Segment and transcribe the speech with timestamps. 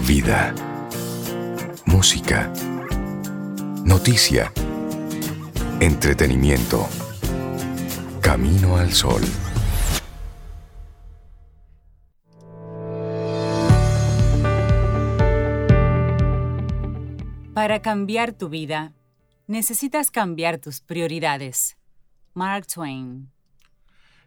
[0.00, 0.52] Vida.
[1.86, 2.52] Música.
[3.84, 4.52] Noticia.
[5.78, 6.88] Entretenimiento.
[8.20, 9.22] Camino al sol.
[17.54, 18.92] Para cambiar tu vida,
[19.46, 21.76] necesitas cambiar tus prioridades.
[22.34, 23.30] Mark Twain.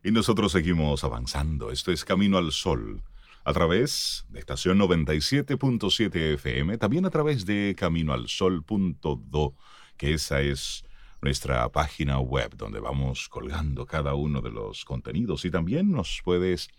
[0.04, 1.71] Y nosotros seguimos avanzando.
[1.71, 3.02] Esto es Camino al Sol.
[3.48, 9.55] A través de estación 97.7 FM, también a través de caminoalsol.do,
[9.98, 10.84] que esa es
[11.21, 16.70] nuestra página web donde vamos colgando cada uno de los contenidos y también nos puedes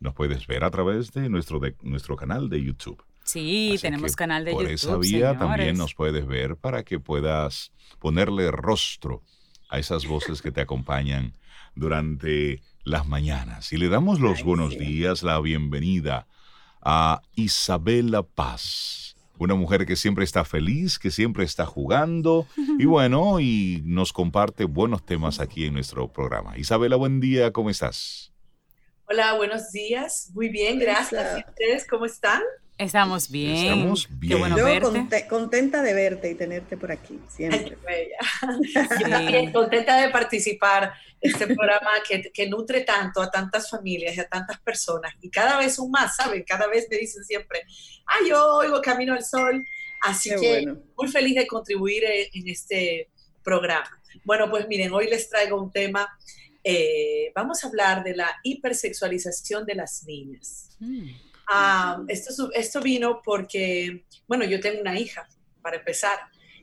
[0.00, 3.00] nos puedes ver a través de nuestro de, nuestro canal de YouTube.
[3.22, 4.74] Sí, tenemos canal de por YouTube.
[4.74, 9.22] esa vía también nos puedes ver para que puedas ponerle rostro
[9.68, 11.34] a esas voces que te acompañan
[11.76, 13.72] durante las mañanas.
[13.72, 14.78] Y le damos los Ay, buenos sí.
[14.78, 16.26] días, la bienvenida
[16.82, 22.46] a Isabela Paz, una mujer que siempre está feliz, que siempre está jugando
[22.78, 26.56] y bueno, y nos comparte buenos temas aquí en nuestro programa.
[26.58, 28.32] Isabela, buen día, ¿cómo estás?
[29.06, 30.30] Hola, buenos días.
[30.34, 31.38] Muy bien, gracias.
[31.38, 32.42] ¿Y ustedes cómo están?
[32.80, 33.56] Estamos bien.
[33.56, 34.38] Estamos Qué bien.
[34.38, 34.80] bueno Yo verte.
[34.88, 37.64] conte- contenta de verte y tenerte por aquí, Ay, siempre.
[37.64, 38.18] qué bella.
[38.62, 38.72] Sí.
[39.04, 44.16] Yo también contenta de participar en este programa que, que nutre tanto a tantas familias
[44.16, 45.12] y a tantas personas.
[45.20, 46.42] Y cada vez un más, ¿saben?
[46.44, 47.62] Cada vez me dicen siempre,
[48.06, 49.64] ay, yo oigo Camino al Sol.
[50.02, 50.80] Así Qué que bueno.
[50.96, 53.10] muy feliz de contribuir en, en este
[53.44, 53.90] programa.
[54.24, 56.08] Bueno, pues miren, hoy les traigo un tema.
[56.64, 60.70] eh, vamos a hablar de la hipersexualización de las niñas.
[60.78, 61.10] Mm.
[61.52, 65.28] Ah, esto, vino porque, bueno, yo tengo una hija,
[65.60, 66.16] para empezar,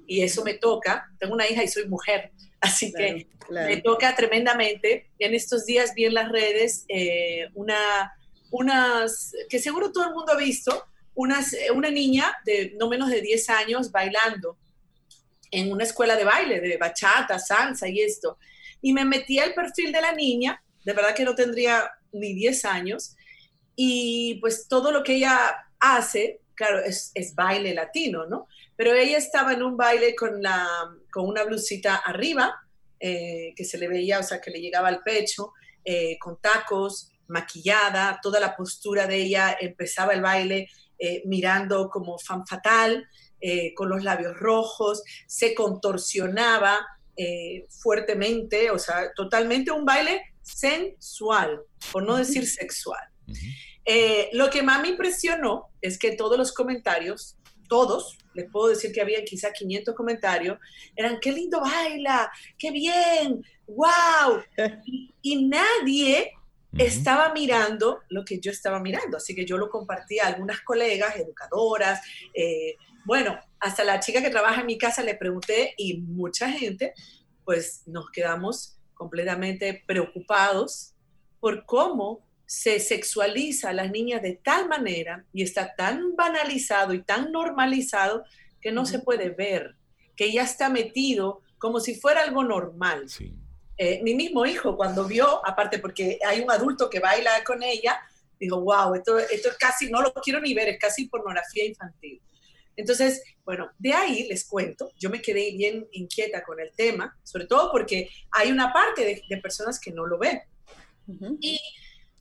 [0.07, 1.11] y eso me toca.
[1.19, 5.09] Tengo una hija y soy mujer, así que Claro, me toca tremendamente.
[5.19, 8.13] En estos días vi en las redes eh, una,
[8.49, 13.09] unas, que seguro todo el mundo ha visto, unas, eh, una niña de no menos
[13.09, 14.57] de 10 años bailando
[15.51, 18.37] en una escuela de baile, de bachata, salsa y esto.
[18.81, 22.63] Y me metí al perfil de la niña, de verdad que no tendría ni 10
[22.63, 23.17] años,
[23.79, 28.47] y pues todo lo que ella hace, claro, es, es baile latino, ¿no?
[28.75, 30.67] Pero ella estaba en un baile con, la,
[31.11, 32.59] con una blusita arriba,
[32.99, 35.53] eh, que se le veía, o sea, que le llegaba al pecho,
[35.85, 40.67] eh, con tacos, maquillada, toda la postura de ella, empezaba el baile
[40.97, 43.07] eh, mirando como fan fatal,
[43.75, 46.79] con los labios rojos, se contorsionaba
[47.69, 51.61] fuertemente, o sea, totalmente un baile sensual,
[51.91, 53.07] por no decir sexual.
[53.85, 57.37] Eh, lo que más me impresionó es que todos los comentarios,
[57.69, 60.57] todos, les puedo decir que había quizá 500 comentarios,
[60.95, 64.41] eran, qué lindo baila, qué bien, wow.
[64.85, 66.33] Y, y nadie
[66.77, 71.15] estaba mirando lo que yo estaba mirando, así que yo lo compartí a algunas colegas,
[71.15, 72.01] educadoras,
[72.33, 76.93] eh, bueno, hasta la chica que trabaja en mi casa le pregunté y mucha gente,
[77.45, 80.93] pues nos quedamos completamente preocupados
[81.39, 87.03] por cómo se sexualiza a las niñas de tal manera y está tan banalizado y
[87.03, 88.23] tan normalizado
[88.61, 89.75] que no se puede ver,
[90.15, 93.09] que ya está metido como si fuera algo normal.
[93.09, 93.35] Sí.
[93.77, 97.99] Eh, mi mismo hijo cuando vio, aparte porque hay un adulto que baila con ella,
[98.39, 102.21] dijo, wow, esto, esto es casi, no lo quiero ni ver, es casi pornografía infantil.
[102.77, 107.45] Entonces, bueno, de ahí les cuento, yo me quedé bien inquieta con el tema, sobre
[107.45, 110.39] todo porque hay una parte de, de personas que no lo ven.
[111.39, 111.59] Y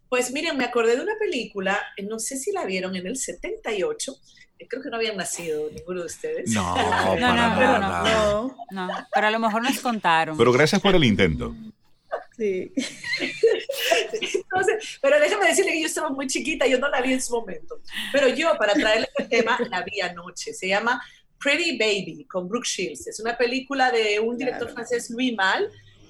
[0.09, 3.17] pues miren, me acordé de una película, eh, no sé si la vieron en el
[3.17, 4.17] 78,
[4.59, 6.51] eh, creo que no habían nacido ninguno de ustedes.
[6.51, 8.03] No, No, para no, pero nada.
[8.11, 10.37] No, No, pero a lo mejor nos contaron.
[10.39, 11.55] Pero gracias por el intento.
[12.37, 12.73] sí.
[14.13, 17.35] Entonces, pero déjame decirle que yo estaba muy chiquita, yo no la vi en su
[17.35, 17.81] momento.
[18.13, 20.53] Pero yo, para traerle el tema, la vi anoche.
[20.55, 21.03] Se llama
[21.39, 23.07] Pretty Baby con Brooke Shields.
[23.07, 24.75] Es una película de un director Claro.
[24.75, 25.69] francés, Louis Mal,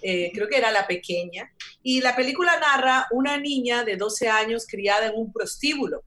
[0.09, 1.53] eh, creo que era la pequeña.
[1.83, 6.05] Y la película narra una niña de 12 años criada en un prostíbulo.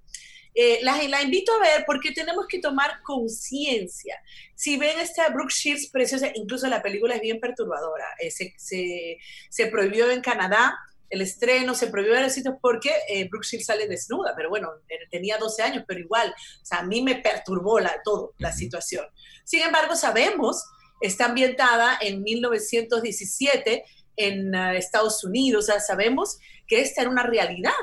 [0.55, 4.15] Eh, la, la invito a ver porque tenemos que tomar conciencia.
[4.55, 8.05] Si ven esta Brooke Shields preciosa, incluso la película es bien perturbadora.
[8.19, 9.17] Eh, se, se-
[9.49, 10.77] se prohibió en Canadá
[11.09, 14.69] el estreno, se prohibió en los sitios porque eh, Brooke Shields sale desnuda, pero bueno,
[14.89, 16.29] eh, tenía 12 años, pero igual,
[16.61, 19.05] o sea, a mí me perturbó la, todo, la situación.
[19.43, 20.63] Sin embargo, sabemos,
[21.01, 23.83] está ambientada en 1917
[24.27, 26.37] en uh, Estados Unidos, o sea, sabemos
[26.67, 27.79] que esta era una realidad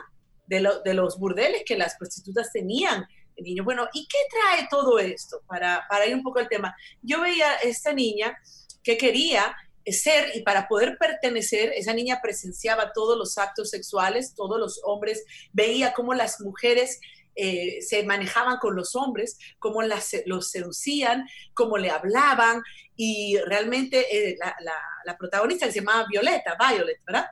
[0.47, 3.07] de, lo- de los burdeles que las prostitutas tenían.
[3.37, 3.65] de niños.
[3.65, 5.43] Bueno, ¿y qué trae todo esto?
[5.47, 6.75] Para, para ir un poco al tema.
[7.03, 8.37] Yo veía a esta niña
[8.83, 9.55] que quería
[9.87, 15.25] ser y para poder pertenecer, esa niña presenciaba todos los actos sexuales, todos los hombres,
[15.53, 16.99] veía cómo las mujeres
[17.37, 22.63] eh, se manejaban con los hombres, cómo las, los seducían, cómo le hablaban,
[22.97, 24.57] y realmente eh, la,
[25.05, 27.27] la, protagonista que se llamaba Violeta, Violet, ¿verdad?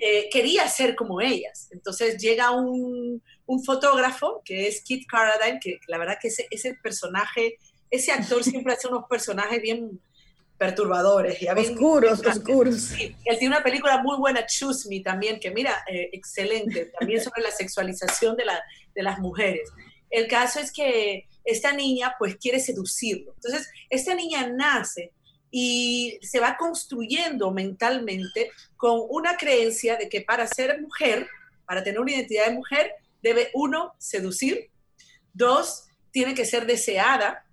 [0.00, 1.68] Eh, quería ser como ellas.
[1.70, 6.74] Entonces llega un, un, fotógrafo que es Kit Carradine, que la verdad que ese, ese
[6.82, 7.58] personaje,
[7.90, 10.00] ese actor siempre hace unos personajes bien
[10.58, 11.40] perturbadores.
[11.42, 12.80] Y oscuros, oscuros.
[12.80, 17.22] Sí, él tiene una película muy buena, Choose Me, también, que mira, eh, excelente, también
[17.22, 18.62] sobre la sexualización de, la,
[18.94, 19.68] de las mujeres.
[20.10, 23.34] El caso es que esta niña pues quiere seducirlo.
[23.34, 25.12] Entonces, esta niña nace
[25.50, 31.28] y se va construyendo mentalmente con una creencia de que para ser mujer,
[31.66, 32.92] para tener una identidad de mujer,
[33.22, 34.70] debe uno, seducir,
[35.32, 37.44] dos, tiene que ser deseada,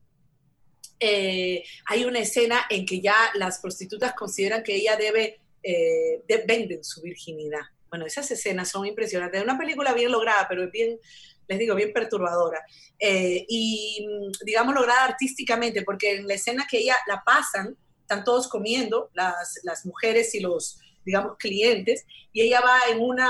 [1.03, 6.83] eh, hay una escena en que ya las prostitutas consideran que ella debe, eh, venden
[6.83, 7.61] su virginidad.
[7.89, 9.39] Bueno, esas escenas son impresionantes.
[9.39, 10.99] Es una película bien lograda, pero bien,
[11.47, 12.63] les digo, bien perturbadora.
[12.99, 14.07] Eh, y,
[14.45, 19.59] digamos, lograda artísticamente, porque en la escena que ella la pasan, están todos comiendo, las,
[19.63, 23.27] las mujeres y los, digamos, clientes, y ella va en una,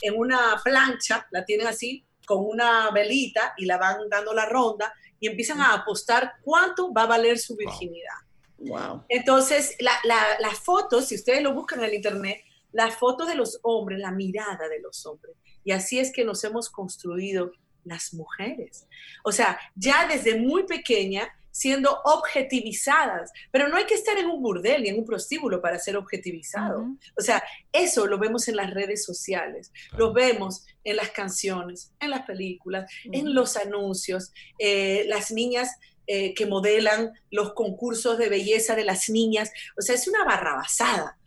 [0.00, 4.94] en una plancha, la tienen así, con una velita y la van dando la ronda
[5.20, 8.16] y empiezan a apostar cuánto va a valer su virginidad.
[8.58, 9.04] Wow.
[9.08, 13.98] Entonces, las fotos, si ustedes lo buscan en el internet, las fotos de los hombres,
[13.98, 15.36] la mirada de los hombres.
[15.62, 17.52] Y así es que nos hemos construido
[17.84, 18.86] las mujeres.
[19.24, 21.28] O sea, ya desde muy pequeña
[21.60, 25.78] siendo objetivizadas, pero no hay que estar en un burdel ni en un prostíbulo para
[25.78, 26.86] ser objetivizado.
[27.18, 32.08] O sea, eso lo vemos en las redes sociales, lo vemos en las canciones, en
[32.08, 35.76] las películas, en los anuncios, eh, las niñas
[36.06, 41.18] eh, que modelan los concursos de belleza de las niñas, o sea, es una barrabasada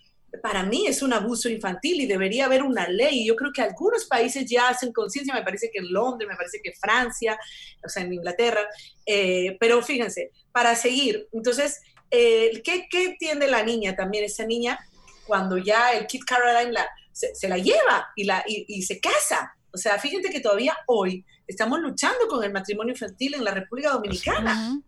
[0.41, 3.25] para mí es un abuso infantil y debería haber una ley.
[3.25, 6.59] Yo creo que algunos países ya hacen conciencia, me parece que en Londres, me parece
[6.61, 7.37] que Francia,
[7.85, 8.67] o sea, en Inglaterra,
[9.05, 14.23] eh, pero fíjense, para seguir, entonces, eh, ¿qué, ¿qué, entiende la niña también?
[14.23, 14.79] Esa niña,
[15.25, 19.55] cuando ya el Kid Caroline la, se, la lleva y, la, y, se casa.
[19.71, 23.89] O sea, fíjense que todavía hoy estamos luchando con el matrimonio infantil en la República
[23.89, 24.79] Dominicana.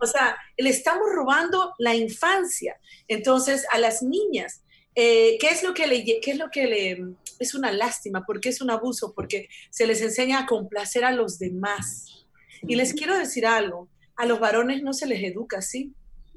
[0.00, 2.76] O sea, le estamos robando la infancia.
[3.06, 4.63] Entonces, a las niñas
[4.94, 7.04] eh, ¿qué, es lo que le, ¿Qué es lo que le...
[7.38, 11.38] Es una lástima, porque es un abuso, porque se les enseña a complacer a los
[11.38, 12.26] demás.
[12.62, 15.92] Y les quiero decir algo, a los varones no se les educa así.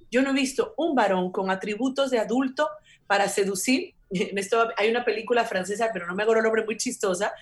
[0.10, 2.68] Yo no he visto un varón con atributos de adulto
[3.06, 3.94] para seducir.
[4.10, 7.34] En esto hay una película francesa, pero no me acuerdo el nombre, muy chistosa,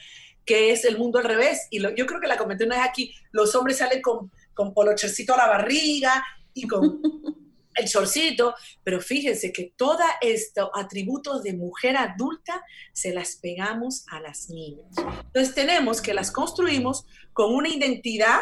[0.44, 1.68] que es El Mundo al Revés.
[1.70, 5.36] Y yo creo que la comenté una vez aquí, los hombres salen con, con polochercito
[5.36, 6.24] a la barriga
[6.56, 7.02] y con
[7.76, 12.64] el shortcito, pero fíjense que todos estos atributos de mujer adulta
[12.94, 14.88] se las pegamos a las niñas.
[14.98, 18.42] Entonces tenemos que las construimos con una identidad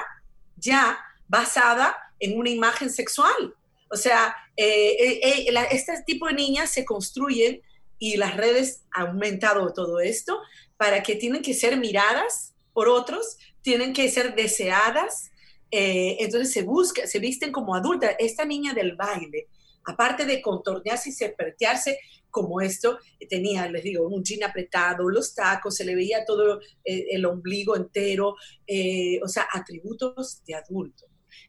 [0.55, 0.97] ya
[1.27, 3.55] basada en una imagen sexual.
[3.89, 7.61] O sea, eh, eh, eh, este tipo de niñas se construyen
[7.99, 10.41] y las redes han aumentado todo esto
[10.77, 15.31] para que tienen que ser miradas por otros, tienen que ser deseadas,
[15.75, 18.15] eh, entonces se busca, se visten como adultas.
[18.19, 19.47] Esta niña del baile,
[19.85, 21.97] aparte de contornearse y serpentearse
[22.29, 27.07] como esto, tenía, les digo, un jean apretado, los tacos, se le veía todo eh,
[27.09, 28.35] el ombligo entero,
[28.67, 31.05] eh, o sea, atributos de adulto.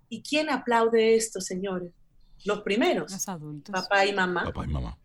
[0.08, 1.92] ¿Y quién aplaude esto, señores?
[2.46, 3.12] Los primeros.
[3.12, 3.74] Los adultos.
[3.74, 4.44] Papá y mamá.
[4.44, 4.98] Papá y mamá.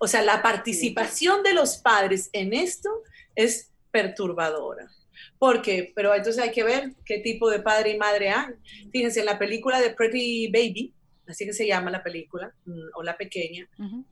[0.00, 2.88] O sea, la participación de los padres en esto
[3.34, 4.90] es perturbadora.
[5.38, 5.92] ¿Por qué?
[5.94, 8.54] Pero entonces hay que ver qué tipo de padre y madre hay.
[8.90, 10.94] Fíjense, en la película de Pretty Baby,
[11.28, 13.68] así que se llama la película, mm, o la pequeña,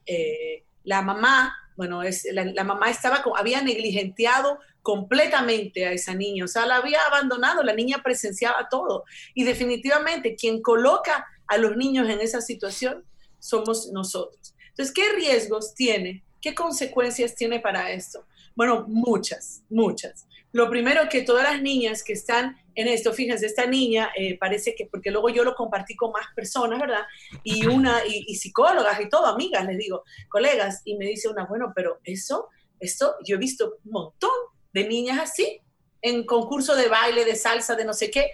[0.06, 6.48] eh, la mamá, bueno, es, la, mamá estaba, había negligenteado completamente a esa niña, o
[6.48, 9.04] sea, la había abandonado, la niña presenciaba todo.
[9.34, 13.04] Y definitivamente quien coloca a los niños en esa situación
[13.38, 14.54] somos nosotros.
[14.68, 16.22] Entonces, ¿qué riesgos tiene?
[16.40, 18.26] ¿Qué consecuencias tiene para esto?
[18.54, 20.26] Bueno, muchas, muchas.
[20.54, 24.76] Lo primero que todas las niñas que están en esto, fíjense, esta niña eh, parece
[24.76, 27.02] que, porque luego yo lo compartí con más personas, ¿verdad?
[27.42, 31.73] Y una, y, psicólogas y todo, amigas, les digo, colegas, y me dice una, bueno,
[31.75, 34.30] pero eso, esto, yo he visto un montón
[34.73, 35.61] de niñas así,
[36.00, 38.30] en concurso de baile, de salsa, de no sé qué,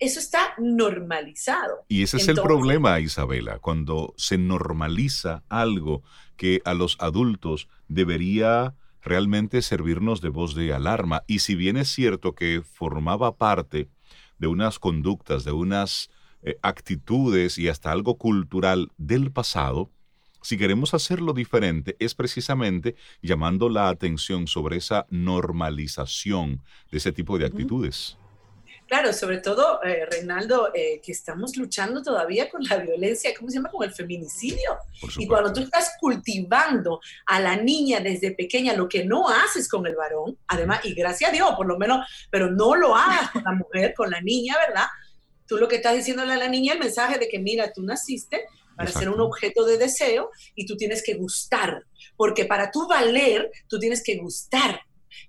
[0.00, 1.84] eso está normalizado.
[1.86, 6.02] Y ese es el problema, Isabela, cuando se normaliza algo
[6.36, 11.22] que a los adultos debería realmente servirnos de voz de alarma.
[11.26, 13.88] Y si bien es cierto que formaba parte
[14.38, 16.10] de unas conductas, de unas
[16.42, 19.90] eh, actitudes y hasta algo cultural del pasado,
[20.42, 27.38] si queremos hacerlo diferente es precisamente llamando la atención sobre esa normalización de ese tipo
[27.38, 28.16] de actitudes.
[28.90, 33.58] Claro, sobre todo, eh, Reinaldo, eh, que estamos luchando todavía con la violencia, ¿cómo se
[33.58, 33.70] llama?
[33.70, 34.78] Con el feminicidio.
[35.16, 39.86] Y cuando tú estás cultivando a la niña desde pequeña, lo que no haces con
[39.86, 43.44] el varón, además, y gracias a Dios, por lo menos, pero no lo hagas con
[43.44, 44.86] la mujer, con la niña, ¿verdad?
[45.46, 48.44] Tú lo que estás diciéndole a la niña, el mensaje de que, mira, tú naciste
[48.74, 51.84] para ser un objeto de deseo y tú tienes que gustar,
[52.16, 54.80] porque para tú valer, tú tienes que gustar.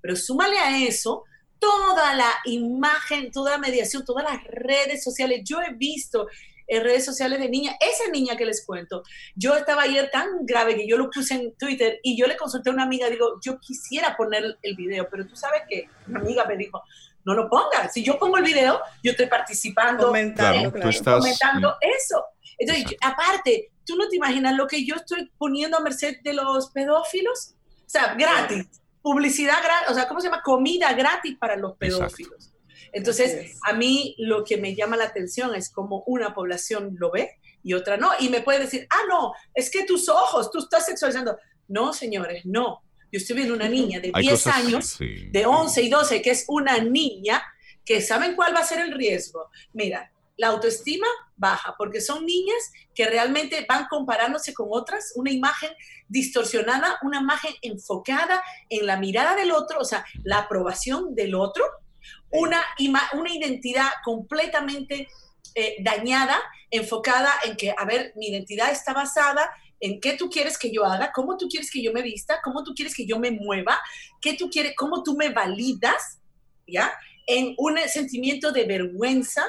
[0.02, 1.26] Pero súmale a eso
[1.62, 5.42] toda la imagen, toda la mediación, todas las redes sociales.
[5.46, 6.28] Yo he visto
[6.68, 9.04] en redes sociales de niña, esa niña que les cuento,
[9.36, 12.70] yo estaba ayer tan grave que yo lo puse en Twitter y yo le consulté
[12.70, 16.46] a una amiga, digo, yo quisiera poner el video, pero tú sabes que una amiga
[16.46, 16.82] me dijo,
[17.26, 22.24] no lo pongas, si yo pongo el video, yo estoy participando, comentando, comentando eso.
[22.58, 26.72] Entonces, aparte, tú no te imaginas lo que yo estoy poniendo a merced de los
[26.72, 30.42] pedófilos, o sea, gratis publicidad gratis, o sea, ¿cómo se llama?
[30.42, 32.54] Comida gratis para los pedófilos.
[32.94, 37.38] Entonces, a mí lo que me llama la atención es cómo una población lo ve
[37.64, 38.12] y otra no.
[38.20, 41.38] Y me puede decir, ah, no, es que tus ojos, tú estás sexualizando.
[41.68, 42.84] No, señores, no.
[43.12, 46.78] Yo estoy viendo una niña de 10 años, de 11 y 12, que es una
[46.80, 47.44] niña
[47.84, 49.50] que saben cuál va a ser el riesgo.
[49.74, 51.06] Mira, la autoestima
[51.36, 55.70] baja, porque son niñas que realmente van comparándose con otras, una imagen
[56.08, 61.64] distorsionada, una imagen enfocada en la mirada del otro, o sea, la aprobación del otro,
[62.32, 62.60] una,
[63.14, 65.08] una identidad completamente
[65.54, 66.40] eh, dañada,
[66.72, 69.48] enfocada en que, a ver, mi identidad está basada
[69.80, 72.64] en qué tú quieres que yo haga, cómo tú quieres que yo me vista, cómo
[72.64, 73.80] tú quieres que yo me mueva,
[74.20, 76.20] qué tú quieres, cómo tú me validas,
[76.66, 76.92] ¿ya?
[77.28, 79.46] En un sentimiento de vergüenza,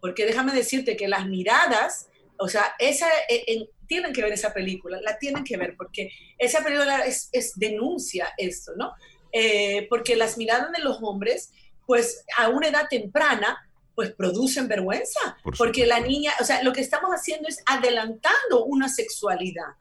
[0.00, 5.00] porque déjame decirte que las miradas, o sea, esa, e, tienen que ver esa película,
[5.02, 8.92] la tienen que ver, porque esa película es, denuncia esto, ¿no?
[9.32, 11.52] Eh, porque las miradas de los hombres,
[11.86, 13.58] pues a una edad temprana,
[13.94, 18.88] pues producen vergüenza, porque la niña, o sea, lo que estamos haciendo es adelantando una
[18.88, 19.74] sexualidad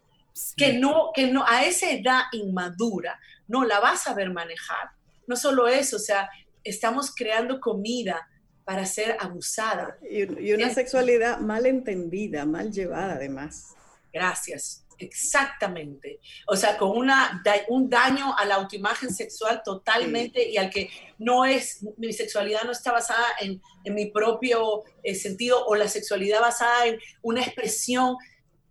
[0.56, 4.92] que no, que no, a esa edad inmadura no la vas a ver manejar.
[5.26, 6.30] No solo eso, o sea,
[6.64, 8.28] estamos creando comida,
[8.68, 9.98] para ser abusada.
[10.12, 13.74] Y, una sexualidad mal entendida, mal llevada además.
[14.12, 16.20] Gracias, exactamente.
[16.48, 21.46] O sea, con una, un daño a la autoimagen sexual totalmente y al que no
[21.46, 26.42] es, mi sexualidad no está basada en, en mi propio eh, sentido o la sexualidad
[26.42, 28.18] basada en una expresión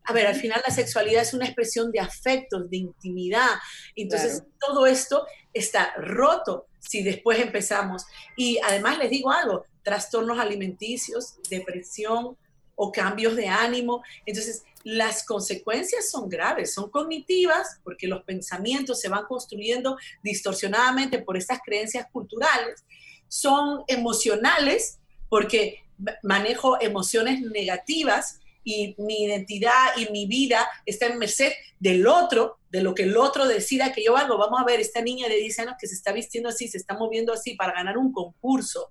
[0.08, 3.50] a ver, al final la sexualidad es una expresión de afectos, de intimidad.
[3.96, 8.06] Entonces, todo esto está roto si después empezamos.
[8.36, 12.36] Y además les digo algo, trastornos alimenticios, depresión
[12.74, 14.02] o cambios de ánimo.
[14.26, 21.36] Entonces, las consecuencias son graves, son cognitivas, porque los pensamientos se van construyendo distorsionadamente por
[21.36, 22.84] estas creencias culturales,
[23.28, 25.84] son emocionales, porque
[26.24, 32.82] manejo emociones negativas y mi identidad y mi vida está en merced del otro, de
[32.82, 34.36] lo que el otro decida que yo hago.
[34.36, 36.98] Vamos a ver, esta niña de 10 años que se está vistiendo así, se está
[36.98, 38.90] moviendo así para ganar un concurso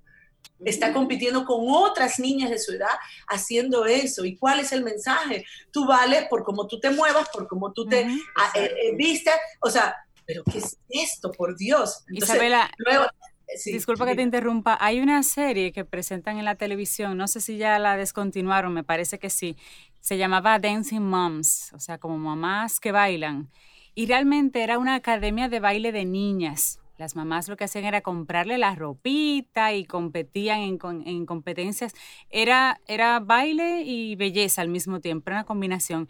[0.63, 2.95] está compitiendo con otras niñas de su edad
[3.27, 4.25] haciendo eso.
[4.25, 5.45] ¿Y cuál es el mensaje?
[5.71, 8.09] Tú vales por cómo tú te muevas, por cómo tú te eh,
[8.55, 9.33] eh, vistes.
[9.59, 9.95] O sea,
[10.25, 11.31] ¿pero qué es esto?
[11.31, 12.03] Por Dios.
[12.09, 12.71] Isabela,
[13.65, 14.77] disculpa que te interrumpa.
[14.79, 18.83] Hay una serie que presentan en la televisión, no sé si ya la descontinuaron, me
[18.83, 19.57] parece que sí.
[19.99, 23.49] Se llamaba Dancing Moms, o sea, como mamás que bailan.
[23.95, 28.01] Y realmente era una academia de baile de niñas las mamás lo que hacían era
[28.01, 31.93] comprarle la ropita y competían en, competencias.
[32.29, 36.07] Era, era baile y belleza al mismo tiempo, era una combinación.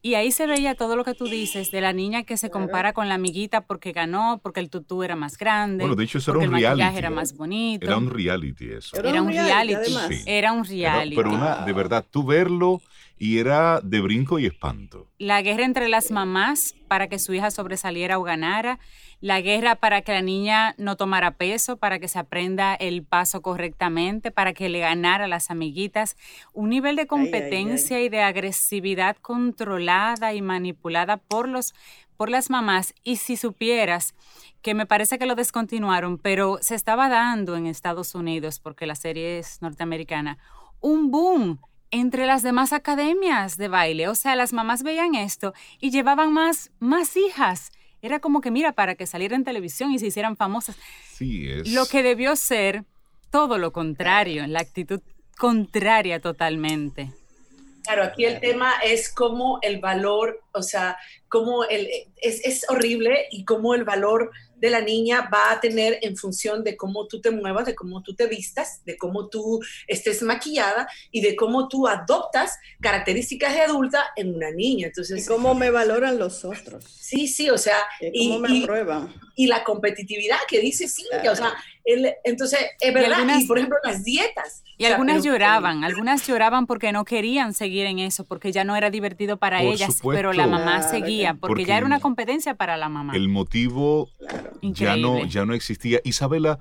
[0.00, 2.92] Y ahí se veía todo lo que tú dices de la niña que se compara
[2.92, 5.82] con la amiguita porque ganó, porque el tutú era más grande.
[5.82, 6.98] Bueno, de hecho, eso era un reality.
[6.98, 7.84] era más bonito.
[7.84, 8.96] Era un reality eso.
[8.96, 10.22] Era, un reality.
[10.24, 11.16] Era un reality.
[11.16, 12.80] pero una, de verdad, tú verlo
[13.18, 15.08] y era de brinco y espanto.
[15.18, 18.78] La guerra entre las mamás para que su hija sobresaliera o ganara
[19.20, 23.42] la guerra para que la niña no tomara peso, para que se aprenda el paso
[23.42, 26.16] correctamente, para que le ganara a las amiguitas,
[26.52, 31.74] un nivel de competencia y de agresividad controlada y manipulada por los
[32.16, 32.94] por las mamás.
[33.04, 34.14] Y si supieras
[34.60, 38.96] que me parece que lo descontinuaron, pero se estaba dando en Estados Unidos porque la
[38.96, 40.36] serie es norteamericana,
[40.80, 41.60] un boom
[41.90, 46.70] entre las demás academias de baile, o sea, las mamás veían esto y llevaban más
[46.80, 47.70] más hijas
[48.02, 50.76] era como que, mira, para que saliera en televisión y se hicieran famosas.
[51.12, 51.72] Sí, es.
[51.72, 52.84] Lo que debió ser
[53.30, 55.00] todo lo contrario, la actitud
[55.36, 57.12] contraria totalmente.
[57.84, 61.88] Claro, aquí el tema es cómo el valor, o sea, cómo el,
[62.20, 66.64] es, es horrible y cómo el valor de la niña va a tener en función
[66.64, 70.88] de cómo tú te muevas, de cómo tú te vistas, de cómo tú estés maquillada
[71.10, 74.88] y de cómo tú adoptas características de adulta en una niña.
[74.88, 76.84] Entonces, y cómo me valoran los otros.
[76.84, 78.66] Sí, sí, o sea, y, cómo me.
[79.36, 81.54] Y la competitividad que dice Cintia, o sea,
[82.24, 84.62] entonces, es verdad, y, por ejemplo, las dietas.
[84.76, 88.90] Y algunas lloraban, algunas lloraban porque no querían seguir en eso, porque ya no era
[88.90, 93.14] divertido para ellas, pero la mamá seguía, porque, ya era una competencia para la mamá.
[93.14, 94.10] El motivo
[94.62, 96.00] ya, no, ya no existía.
[96.04, 96.58] Isabela,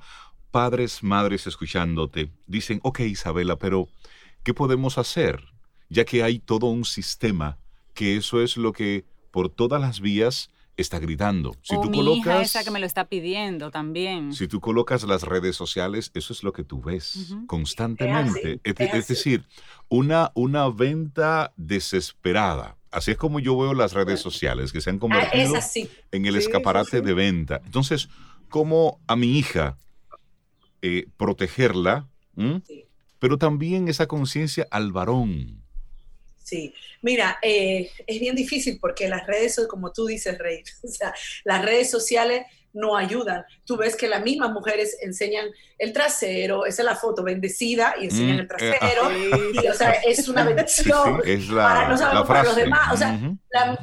[0.51, 3.89] padres, madres escuchándote, dicen, ok Isabela, pero
[4.43, 5.43] ¿qué podemos hacer?
[5.89, 7.57] Ya que hay todo un sistema,
[7.93, 11.55] que eso es lo que por todas las vías está gritando.
[11.63, 14.31] Si tú mi colocas, hija esa que me lo está pidiendo también.
[14.31, 18.61] Si tú colocas las redes sociales, eso es lo que tú ves constantemente.
[18.63, 19.43] Es, decir,
[19.89, 22.77] una, una venta desesperada.
[22.91, 25.55] Así es como yo veo las redes sociales, que se han ah, convertido
[26.11, 27.61] en el escaparate de venta.
[27.65, 28.07] Entonces,
[28.49, 29.77] ¿cómo a mi hija
[30.81, 32.07] eh, protegerla?
[33.19, 35.63] Pero también esa conciencia al varón.
[36.47, 41.13] Sí, mira, eh, es bien difícil porque las redes, como tú dices, Rey, o sea,
[41.43, 42.45] las redes sociales
[42.77, 43.43] no ayudan.
[43.65, 45.47] Tú ves que las mismas mujeres enseñan
[45.79, 49.11] el trasero, esa es la foto bendecida y enseñan mm, el eh, trasero,
[49.63, 53.19] y, o sea, es una bendición es la, para, los demás, o sea,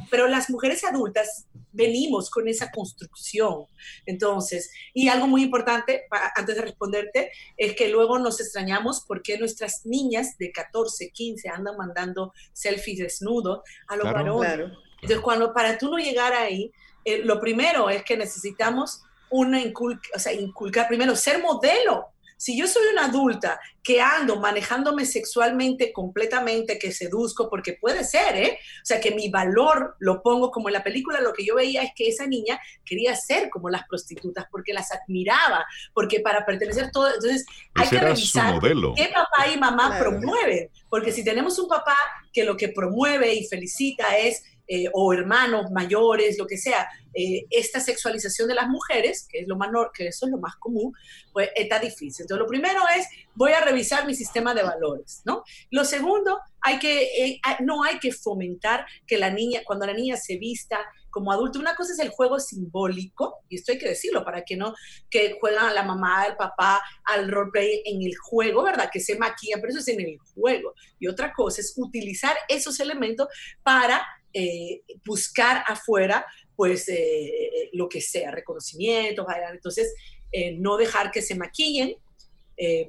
[0.09, 3.65] pero las mujeres adultas venimos con esa construcción.
[4.05, 9.85] Entonces, y algo muy importante, antes de responderte, es que luego nos extrañamos porque nuestras
[9.85, 14.71] niñas de 14, 15 andan mandando selfies desnudos a los varones.
[15.01, 16.71] Entonces, cuando para tú no llegar ahí,
[17.05, 22.07] eh, lo primero es que necesitamos una inculca, o sea, inculcar primero, ser modelo.
[22.37, 28.35] Si yo soy una adulta que ando manejándome sexualmente completamente, que seduzco, porque puede ser,
[28.35, 28.59] ¿eh?
[28.83, 31.83] O sea, que mi valor lo pongo como en la película, lo que yo veía
[31.83, 36.91] es que esa niña quería ser como las prostitutas, porque las admiraba, porque para pertenecer
[36.91, 41.95] todo, entonces hay que revisar qué papá y mamá promueven, porque si tenemos un papá
[42.33, 47.45] que lo que promueve y felicita es eh, o hermanos mayores, lo que sea, eh,
[47.49, 50.93] esta sexualización de las mujeres, que es lo más que eso es lo más común,
[51.31, 52.23] pues está difícil.
[52.23, 55.43] Entonces, lo primero es, voy a revisar mi sistema de valores, ¿no?
[55.71, 60.17] Lo segundo, hay que, eh, no hay que fomentar que la niña, cuando la niña
[60.17, 64.25] se vista como adulto, una cosa es el juego simbólico, y esto hay que decirlo
[64.25, 64.75] para que no,
[65.09, 68.89] que juegan a la mamá, el papá, al roleplay en el juego, ¿verdad?
[68.91, 70.73] Que se maquillan, pero eso es en el juego.
[70.99, 73.29] Y otra cosa es utilizar esos elementos
[73.63, 74.05] para
[74.37, 76.25] eh, buscar afuera,
[76.57, 79.95] pues, eh, lo que sea, reconocimientos, entonces,
[80.29, 81.95] eh, no dejar que se maquillen,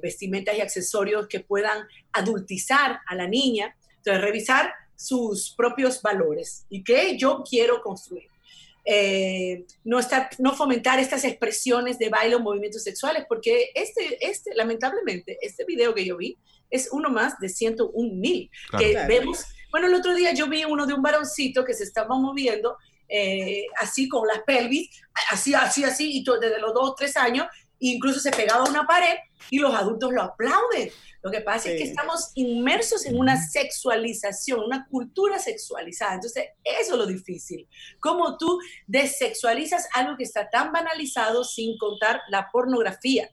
[0.01, 6.83] vestimentas y accesorios que puedan adultizar a la niña, entonces, revisar sus propios valores y
[6.83, 8.27] qué yo quiero construir.
[9.85, 15.37] no, estar, no fomentar estas expresiones de baile o movimientos sexuales, porque este, este, lamentablemente,
[15.41, 16.37] este video que yo vi
[16.69, 20.85] es uno más de 101 mil, que vemos bueno, el otro día yo vi uno
[20.85, 22.77] de un varoncito que se estaba moviendo
[23.09, 24.89] eh, así con las pelvis,
[25.31, 27.47] así, así, así, y todo, desde los dos o tres años,
[27.79, 29.15] incluso se pegaba a una pared
[29.49, 30.91] y los adultos lo aplauden.
[31.21, 36.13] Lo que pasa es que estamos inmersos en una sexualización, una cultura sexualizada.
[36.13, 37.67] Entonces, eso es lo difícil.
[37.99, 43.29] Cómo tú desexualizas algo que está tan banalizado sin contar la pornografía,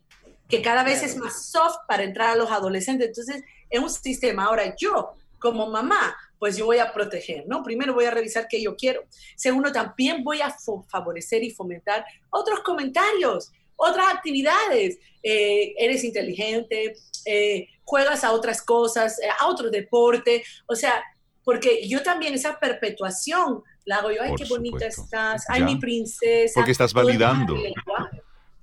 [0.49, 3.09] que cada vez es más soft para entrar a los adolescentes.
[3.09, 4.47] Entonces, es un sistema.
[4.47, 7.63] Ahora, yo como mamá, pues yo voy a proteger, ¿no?
[7.63, 9.05] Primero voy a revisar qué yo quiero.
[9.35, 10.55] Segundo, también voy a
[10.91, 14.99] favorecer y fomentar otros comentarios, otras actividades.
[15.23, 21.03] Eh, eres inteligente, eh, juegas a otras cosas, eh, a otro deporte, o sea,
[21.45, 26.53] porque yo también esa perpetuación la hago yo, ay, qué bonita estás, ay, mi princesa.
[26.57, 27.57] Porque estás validando.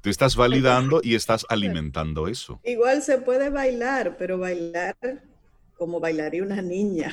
[0.02, 2.60] Tú estás validando y estás alimentando eso.
[2.64, 5.31] Igual se puede bailar, pero bailar
[5.82, 7.12] como bailaría una niña.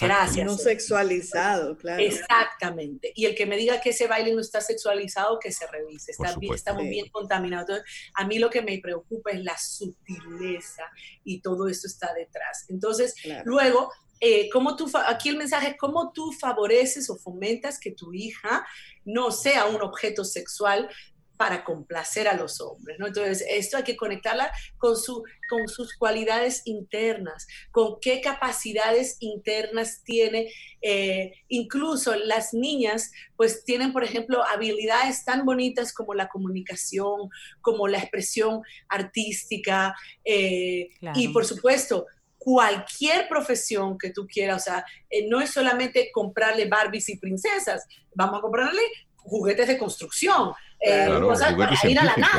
[0.00, 0.46] Gracias.
[0.46, 2.00] No sexualizado, claro.
[2.00, 3.12] Exactamente.
[3.16, 6.12] Y el que me diga que ese baile no está sexualizado, que se revise.
[6.12, 7.80] Está bien, estamos bien contaminados.
[8.14, 10.84] a mí lo que me preocupa es la sutileza
[11.24, 12.66] y todo esto está detrás.
[12.68, 13.12] Entonces,
[13.44, 13.90] luego,
[14.20, 18.64] eh, ¿cómo tú, aquí el mensaje es cómo tú favoreces o fomentas que tu hija
[19.04, 20.88] no sea un objeto sexual
[21.36, 23.06] para complacer a los hombres, ¿no?
[23.06, 30.02] Entonces, esto hay que conectarla con, su, con sus cualidades internas, con qué capacidades internas
[30.04, 30.50] tiene.
[30.82, 37.28] Eh, incluso las niñas, pues tienen, por ejemplo, habilidades tan bonitas como la comunicación,
[37.60, 39.94] como la expresión artística,
[40.24, 42.06] eh, y por supuesto,
[42.46, 47.84] cualquier profesión que tú quieras, o sea, eh, no es solamente comprarle Barbies y princesas,
[48.14, 48.80] vamos a comprarle
[49.16, 52.38] juguetes de construcción, eh, Claro, cosas para ir a la NASA.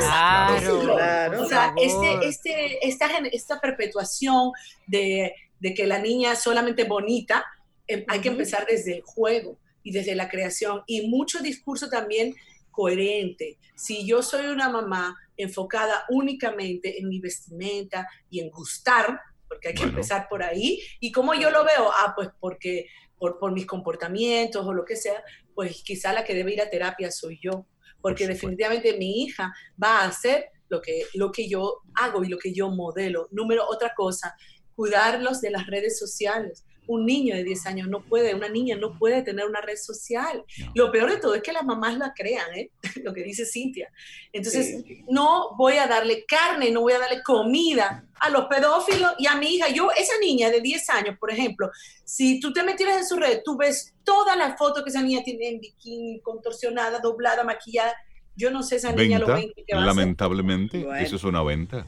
[0.60, 0.82] claro.
[0.96, 1.42] Claro.
[1.44, 4.52] O sea, este, este, esta, esta perpetuación
[4.86, 7.46] de, de que la niña es solamente bonita,
[7.88, 10.84] eh, hay que empezar desde el juego y desde la creación.
[10.88, 12.36] Y mucho discurso también
[12.72, 13.58] coherente.
[13.76, 19.74] Si yo soy una mamá enfocada únicamente en mi vestimenta y en gustar, porque hay
[19.74, 19.98] que Bueno.
[19.98, 24.66] empezar por ahí, y como yo lo veo, ah, pues porque por, por mis comportamientos
[24.66, 25.24] o lo que sea,
[25.56, 27.66] pues quizá la que debe ir a terapia soy yo,
[28.02, 32.38] porque definitivamente mi hija va a hacer lo que, lo que yo hago y lo
[32.38, 33.28] que yo modelo.
[33.32, 34.36] Número, otra cosa,
[34.76, 36.66] cuidarlos de las redes sociales.
[36.88, 40.44] Un niño de 10 años no puede, una niña no puede tener una red social.
[40.60, 40.72] No.
[40.74, 42.72] Lo peor de todo es que las mamás la crean, ¿eh?
[43.04, 43.92] lo que dice Cintia.
[44.34, 45.04] Entonces, Sí.
[45.10, 49.36] no voy a darle carne, no voy a darle comida a los pedófilos y a
[49.36, 49.70] mi hija.
[49.70, 51.70] Yo, esa niña de 10 años, por ejemplo,
[52.06, 55.24] si tú te metieras en su red, tú ves todas las fotos que esa niña
[55.24, 57.94] tiene en bikini, contorsionada, doblada, maquillada.
[58.36, 59.96] Yo no sé esa niña lo Venta, 20 que va a hacer.
[59.96, 61.06] lamentablemente, Bueno.
[61.06, 61.86] eso es una venta.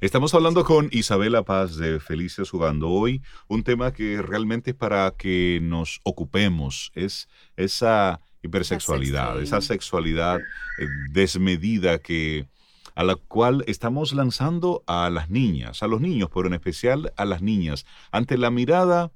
[0.00, 5.10] Estamos hablando con Isabela Paz de Felices Jugando hoy, un tema que realmente es para
[5.10, 12.48] que nos ocupemos, es esa hipersexualidad, esa sexualidad eh, desmedida que
[12.94, 17.26] a la cual estamos lanzando a las niñas, a los niños, pero en especial a
[17.26, 19.12] las niñas, ante la mirada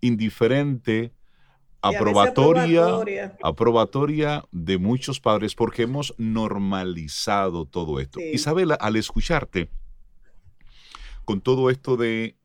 [0.00, 1.12] indiferente,
[1.82, 3.36] aprobatoria, aprobatoria.
[3.44, 8.18] aprobatoria de muchos padres porque hemos normalizado todo esto.
[8.18, 8.30] Sí.
[8.34, 9.70] Isabela, al escucharte
[11.26, 12.36] con todo esto de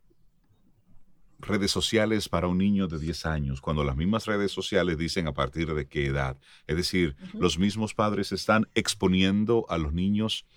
[1.38, 5.34] redes sociales para un niño de 10 años, cuando las mismas redes sociales dicen a
[5.34, 10.48] partir de qué edad, es decir, los mismos padres están exponiendo a los niños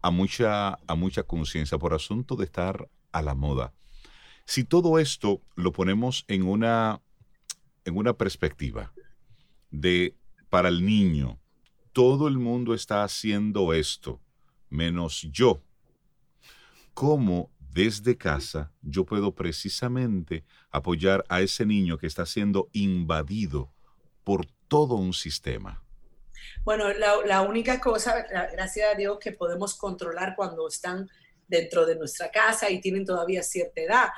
[0.00, 3.74] a mucha, a mucha conciencia por asunto de estar a la moda.
[4.46, 7.02] Si todo esto lo ponemos en una,
[7.84, 8.94] en una perspectiva
[9.70, 10.16] de
[10.48, 11.38] para el niño,
[11.92, 14.22] todo el mundo está haciendo esto,
[14.70, 15.60] menos yo.
[16.94, 23.72] ¿Cómo desde casa yo puedo precisamente apoyar a ese niño que está siendo invadido
[24.24, 25.82] por todo un sistema?
[26.64, 31.08] Bueno, la, única cosa, gracias a Dios, que podemos controlar cuando están
[31.46, 34.08] dentro de nuestra casa y tienen todavía cierta edad.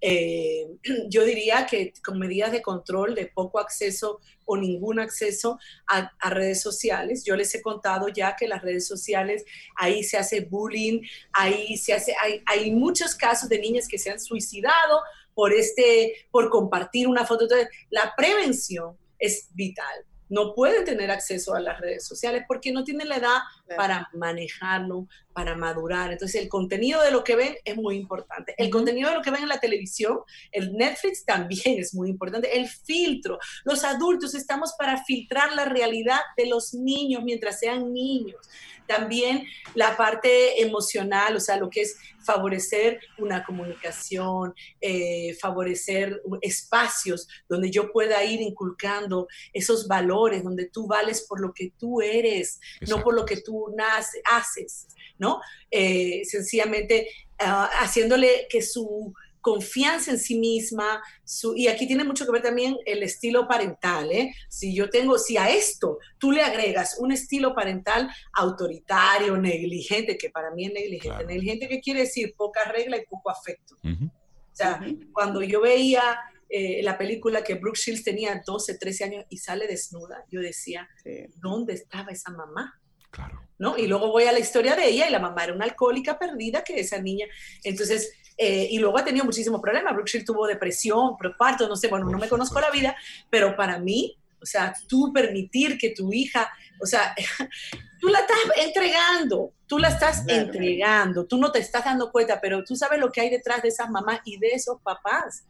[0.00, 0.66] Eh,
[1.08, 6.30] yo diría que con medidas de control de poco acceso o ningún acceso a, a
[6.30, 7.24] redes sociales.
[7.24, 9.44] Yo les he contado ya que las redes sociales,
[9.76, 14.10] ahí se hace bullying, ahí se hace, hay, hay muchos casos de niñas que se
[14.10, 15.00] han suicidado
[15.34, 17.44] por, este, por compartir una foto.
[17.44, 20.04] Entonces, la prevención es vital.
[20.28, 23.76] No pueden tener acceso a las redes sociales porque no tienen la edad Claro.
[23.80, 25.06] para manejarlo,
[25.36, 26.12] para madurar.
[26.12, 28.54] Entonces, el contenido de lo que ven es muy importante.
[28.56, 28.78] El Ujú.
[28.78, 30.20] contenido de lo que ven en la televisión,
[30.50, 32.56] el Netflix también es muy importante.
[32.56, 33.38] El filtro.
[33.62, 38.40] Los adultos estamos para filtrar la realidad de los niños mientras sean niños.
[38.86, 39.44] También
[39.74, 47.70] la parte emocional, o sea, lo que es favorecer una comunicación, eh, favorecer espacios donde
[47.70, 53.02] yo pueda ir inculcando esos valores, donde tú vales por lo que tú eres, no
[53.02, 55.40] por lo que tú nace, haces, ¿no?
[55.70, 62.26] Eh, sencillamente ah, haciéndole que su confianza en sí misma, su, y aquí tiene mucho
[62.26, 64.34] que ver también el estilo parental, ¿eh?
[64.48, 70.30] Si yo tengo, si a esto tú le agregas un estilo parental autoritario, negligente, que
[70.30, 71.28] para mí es negligente, Claro.
[71.28, 73.76] negligente que quiere decir poca regla y poco afecto.
[73.84, 74.80] O sea,
[75.12, 79.66] cuando yo veía eh, la película que Brooke Shields tenía 12, 13 años y sale
[79.68, 81.26] desnuda, yo decía, Sí.
[81.36, 82.80] ¿dónde estaba esa mamá?
[83.16, 83.40] Claro.
[83.58, 83.78] ¿no?
[83.78, 86.62] Y luego voy a la historia de ella y la mamá era una alcohólica perdida
[86.62, 87.26] que esa niña.
[87.64, 89.94] Entonces, eh, y luego ha tenido muchísimos problemas.
[89.94, 92.94] Brooke Shields tuvo depresión, preparto, no sé, bueno, no me conozco la vida,
[93.30, 96.52] pero para mí, o sea, tú permitir que tu hija,
[96.82, 97.14] o sea,
[98.00, 100.42] tú la estás entregando, tú la estás Claro.
[100.42, 103.68] entregando, tú no te estás dando cuenta, pero tú sabes lo que hay detrás de
[103.68, 105.46] esas mamás y de esos papás.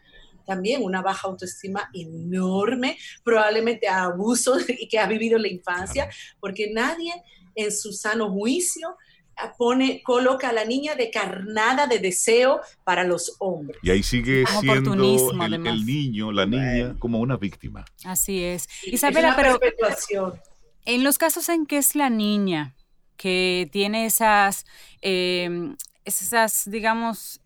[0.46, 6.70] También una baja autoestima enorme, probablemente abuso y que ha vivido en la infancia, porque
[6.72, 7.12] nadie
[7.56, 8.96] en su sano juicio
[9.58, 13.78] pone, coloca a la niña de carnada de deseo para los hombres.
[13.82, 16.98] Y ahí sigue Como siendo el, niño, la niña, Bueno.
[16.98, 17.84] como una víctima.
[18.04, 18.68] Así es.
[18.84, 19.58] Isabela, pero
[20.84, 22.74] en los casos en que es la niña
[23.16, 24.64] que tiene esas,
[25.02, 27.40] eh, esas, digamos,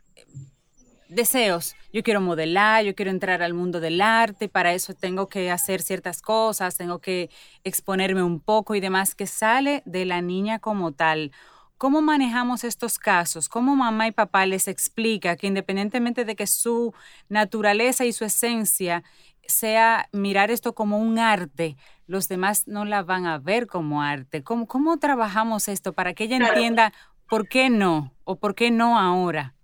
[1.11, 1.77] deseos.
[1.93, 5.83] Yo quiero modelar, yo quiero entrar al mundo del arte, para eso tengo que hacer
[5.83, 7.31] ciertas cosas, tengo que
[7.65, 11.33] exponerme un poco y demás, que sale de la niña como tal.
[11.77, 13.49] ¿Cómo manejamos estos casos?
[13.49, 16.93] ¿Cómo mamá y papá les explica que independientemente de que su
[17.29, 19.03] naturaleza y su esencia
[19.51, 24.43] sea mirar esto como un arte, los demás no la van a ver como arte.
[24.43, 26.93] ¿Cómo, cómo trabajamos esto para que ella entienda
[27.29, 29.55] por qué no o por qué no ahora?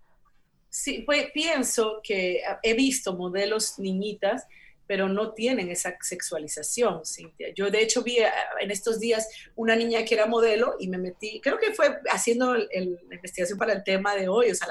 [0.79, 4.47] Sí, pues pienso que he visto modelos niñitas
[4.87, 7.49] pero no tienen esa sexualización, Cintia.
[7.55, 8.19] Yo de hecho vi
[8.61, 12.55] en estos días una niña que era modelo y me metí, creo que fue haciendo
[12.55, 12.69] la
[13.11, 14.69] investigación para el tema de hoy, o sea,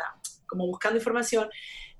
[0.48, 1.50] como buscando información,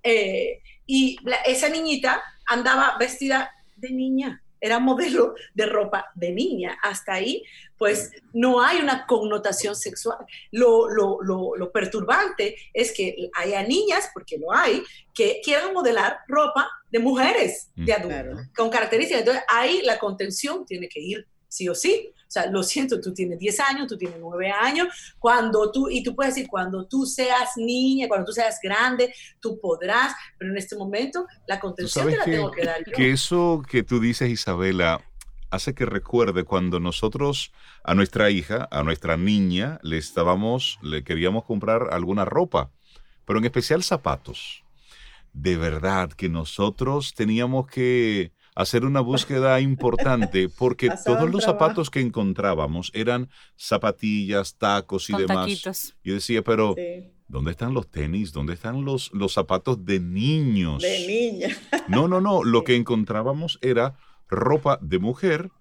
[0.02, 6.78] eh, y esa niñita andaba vestida de niña, era modelo de ropa de niña.
[6.82, 7.44] Hasta ahí,
[7.78, 10.18] pues no hay una connotación sexual.
[10.52, 16.70] Lo, lo, lo, perturbante es que haya niñas, porque lo hay, que quieran modelar ropa
[16.90, 19.22] de mujeres, de adultos, con características.
[19.22, 22.12] Entonces ahí la contención tiene que ir sí o sí.
[22.28, 24.88] O sea, lo siento, tú tienes 10 años, tú tienes 9 años,
[25.20, 29.60] cuando tú, y tú puedes decir, cuando tú seas niña, cuando tú seas grande, tú
[29.62, 32.92] podrás, pero en este momento la contención te la tengo que dar yo.
[32.94, 35.02] Que eso que tú dices, Isabela,
[35.50, 41.46] hace que recuerde cuando nosotros a nuestra hija, a nuestra niña, le estábamos, le queríamos
[41.46, 42.72] comprar alguna ropa,
[43.24, 44.64] pero en especial zapatos.
[45.32, 52.00] De verdad que nosotros teníamos que hacer una búsqueda importante porque todos los zapatos que
[52.00, 55.94] encontrábamos eran zapatillas, tacos y demás.
[56.04, 56.74] Y decía, pero
[57.28, 58.32] ¿dónde están los tenis?
[58.32, 60.82] ¿Dónde están los, los zapatos de niños?
[60.82, 61.56] De niña.
[61.88, 62.44] No, no, no.
[62.44, 63.96] Lo que encontrábamos era
[64.28, 65.52] ropa de mujer.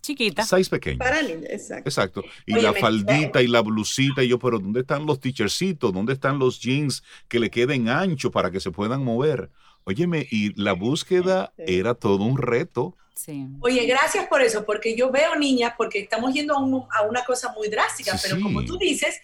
[0.00, 0.42] Chiquita.
[0.44, 0.98] Size pequeño.
[0.98, 1.88] Para niña, exacto.
[1.88, 2.24] Exacto.
[2.46, 4.22] Y la faldita y la blusita.
[4.22, 5.92] Y yo, pero ¿dónde están los teachercitos?
[5.92, 9.50] ¿Dónde están los jeans que le queden ancho para que se puedan mover?
[9.88, 12.96] Óyeme, y la búsqueda era todo un reto.
[13.14, 13.46] Sí.
[13.60, 16.54] Oye, gracias por eso, porque yo veo niñas, porque estamos yendo
[16.90, 19.20] a, una cosa muy drástica, pero como tú dices,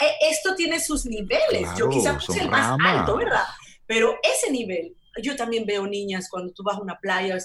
[0.00, 1.68] e, esto tiene sus niveles.
[1.76, 3.42] yo quizás puse el más alto, ¿verdad?
[3.84, 7.36] Pero ese nivel, yo también veo niñas cuando tú vas a una playa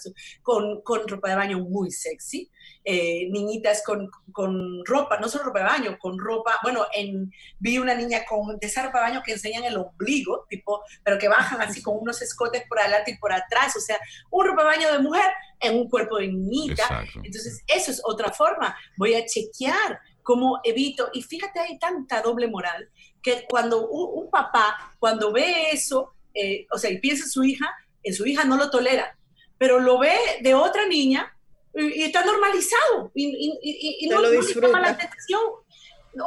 [0.41, 2.49] con, con ropa de baño muy sexy,
[2.83, 7.77] eh, niñitas con, con, ropa, no solo ropa de baño, con ropa, bueno, en, vi
[7.77, 11.27] una niña con de esa ropa de baño que enseñan el ombligo, tipo, pero que
[11.27, 14.67] bajan así con unos escotes por adelante y por atrás, o sea, un ropa de
[14.67, 15.29] baño de mujer
[15.59, 17.05] en un cuerpo de niñita.
[17.15, 18.75] Entonces, eso es otra forma.
[18.97, 22.89] Voy a chequear cómo evito, y fíjate, hay tanta doble moral,
[23.21, 27.65] que cuando un, papá, cuando ve eso, eh, o sea, y piensa en su hija,
[28.03, 29.17] en su hija no lo tolera,
[29.57, 31.31] pero lo ve de otra niña
[31.73, 35.41] y, está normalizado y, no, le llama la atención.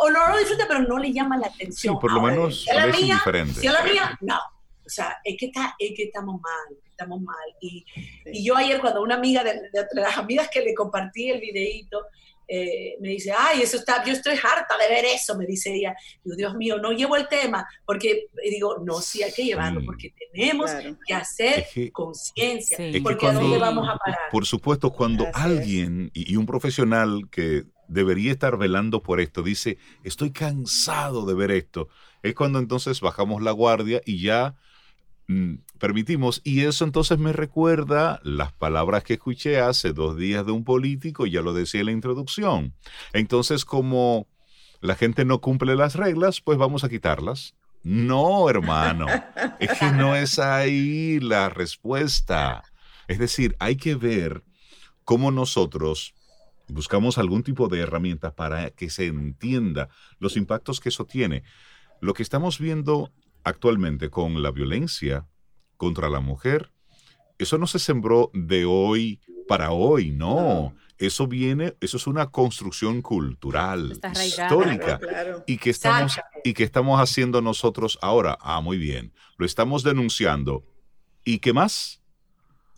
[0.00, 1.94] O no lo disfruta, pero no le llama la atención.
[1.94, 3.22] Sí, por lo menos a la mía,
[3.58, 4.38] Si a la mía, no.
[4.86, 7.36] O sea, es que, está, es que estamos mal, estamos mal.
[7.60, 7.84] Y,
[8.26, 12.06] y yo ayer cuando una amiga de, de, las amigas que le compartí el videíto,
[12.48, 15.94] eh, me dice, ay, eso está, yo estoy harta de ver eso, me dice ella.
[16.22, 20.14] Digo, Dios mío, no llevo el tema, porque digo, no, sí hay que llevarlo, porque
[20.33, 20.70] tenemos
[21.07, 24.18] que hacer conciencia, porque a dónde vamos a parar.
[24.30, 30.30] Por supuesto, cuando alguien y un profesional que debería estar velando por esto dice, estoy
[30.30, 31.88] cansado de ver esto,
[32.22, 34.57] es cuando entonces bajamos la guardia y ya
[35.78, 36.40] permitimos.
[36.44, 41.26] Y eso entonces me recuerda las palabras que escuché hace dos días de un político,
[41.26, 42.74] ya lo decía en la introducción.
[43.12, 44.28] Entonces, como
[44.80, 47.54] la gente no cumple las reglas, pues vamos a quitarlas.
[47.82, 49.06] No, hermano,
[49.60, 52.62] es que no es ahí la respuesta.
[53.08, 54.42] Es decir, hay que ver
[55.04, 56.14] cómo nosotros
[56.68, 61.42] buscamos algún tipo de herramientas para que se entienda los impactos que eso tiene.
[62.00, 63.12] Lo que estamos viendo
[63.44, 65.26] actualmente con la violencia
[65.76, 66.72] contra la mujer,
[67.38, 70.74] eso no se sembró de hoy para hoy, no.
[70.96, 75.00] Eso viene, eso es una construcción cultural, histórica,
[75.46, 78.38] y que estamos y que estamos haciendo nosotros ahora.
[78.40, 79.12] Ah, muy bien.
[79.37, 80.64] Lo estamos denunciando.
[81.24, 82.00] ¿Y qué más?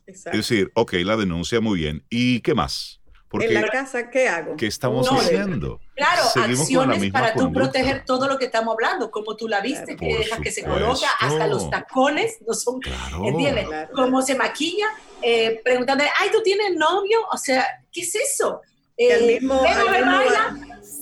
[0.07, 2.05] Es decir, ok, la denuncia muy bien.
[2.09, 3.03] ¿Y qué más?
[3.33, 4.57] En la casa, ¿qué hago?
[4.57, 5.81] ¿Qué estamos haciendo?
[5.95, 10.19] Claro, acciones para tú proteger todo lo que estamos hablando, como tú la viste, que
[10.19, 12.81] deja que se coloca hasta los tacones, no son,
[13.25, 13.67] ¿entiendes?
[13.95, 14.87] Como se maquilla,
[15.23, 17.19] eh, preguntando, ay, ¿tú tienes novio?
[17.33, 18.61] O sea, ¿qué es eso?
[18.97, 19.63] El eh, mismo,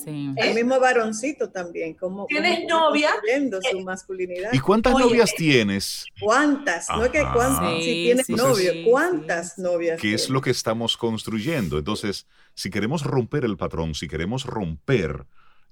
[0.07, 1.95] el mismo varoncito también.
[1.95, 3.11] Como, ¿Tienes novia?
[3.71, 4.53] su masculinidad.
[4.53, 6.05] ¿Y cuántas novias tienes?
[6.21, 6.89] ¿Cuántas?
[6.89, 10.01] No es que cuántas, si tienes novio, ¿cuántas novias?
[10.01, 11.79] ¿Qué es lo que estamos construyendo?
[11.79, 15.27] Entonces, si queremos romper el patrón, si queremos romper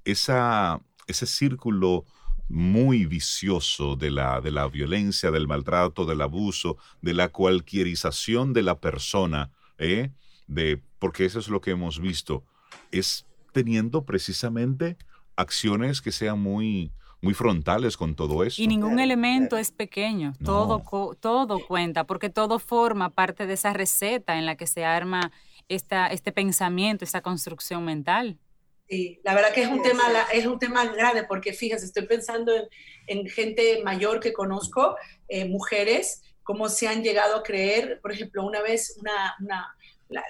[0.05, 2.05] esa, ese círculo
[2.49, 8.63] muy vicioso de la, de la violencia, del maltrato, del abuso, de la cualquierización de
[8.63, 10.11] la persona, ¿eh?
[10.47, 12.45] de, porque eso es lo que hemos visto,
[12.93, 14.97] es teniendo precisamente
[15.35, 18.63] acciones que sean muy, muy frontales con todo eso.
[18.63, 20.47] Y ningún elemento es pequeño, No.
[20.47, 25.33] todo, todo cuenta, porque todo forma parte de esa receta en la que se arma
[25.69, 28.39] esta, este pensamiento, esta construcción mental.
[28.89, 32.55] Sí, la verdad que es un tema, es un tema grande porque fíjate, estoy pensando
[32.55, 32.69] en,
[33.09, 34.95] en gente mayor que conozco,
[35.27, 39.75] eh, mujeres, cómo se han llegado a creer, por ejemplo, una vez una, una-